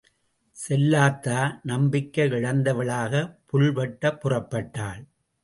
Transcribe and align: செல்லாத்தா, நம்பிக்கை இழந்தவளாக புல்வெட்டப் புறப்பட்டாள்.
செல்லாத்தா, 0.57 1.59
நம்பிக்கை 1.63 2.25
இழந்தவளாக 2.29 3.13
புல்வெட்டப் 3.53 4.19
புறப்பட்டாள். 4.21 5.01